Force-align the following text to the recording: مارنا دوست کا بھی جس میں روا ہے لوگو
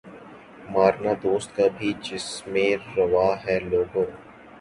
مارنا 0.71 1.11
دوست 1.23 1.49
کا 1.55 1.67
بھی 1.77 1.91
جس 2.03 2.25
میں 2.47 2.69
روا 2.95 3.29
ہے 3.43 3.59
لوگو 3.69 4.03